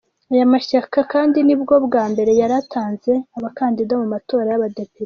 Aya 0.33 0.45
mashyaka 0.53 0.99
kandi 1.13 1.37
ni 1.47 1.55
bwo 1.61 1.75
bwa 1.85 2.03
mbere 2.11 2.31
yari 2.41 2.53
atanze 2.61 3.11
abakandida 3.37 3.93
mu 4.01 4.05
matora 4.13 4.47
y’abadepite. 4.51 4.99